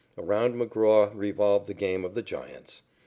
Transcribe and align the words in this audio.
Around 0.17 0.55
McGraw 0.55 1.11
revolved 1.15 1.67
the 1.67 1.75
game 1.75 2.03
of 2.03 2.15
the 2.15 2.23
Giants. 2.23 2.81